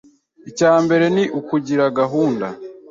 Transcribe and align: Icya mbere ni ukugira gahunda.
Icya 0.49 0.73
mbere 0.83 1.05
ni 1.15 1.23
ukugira 1.39 1.85
gahunda. 1.99 2.47